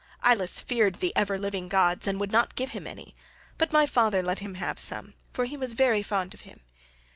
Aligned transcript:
Ilus 0.25 0.59
feared 0.61 0.95
the 0.95 1.15
ever 1.15 1.37
living 1.37 1.67
gods 1.67 2.07
and 2.07 2.19
would 2.19 2.31
not 2.31 2.55
give 2.55 2.71
him 2.71 2.87
any, 2.87 3.15
but 3.59 3.71
my 3.71 3.85
father 3.85 4.23
let 4.23 4.39
him 4.39 4.55
have 4.55 4.79
some, 4.79 5.13
for 5.31 5.45
he 5.45 5.55
was 5.55 5.75
very 5.75 6.01
fond 6.01 6.33
of 6.33 6.41
him. 6.41 6.61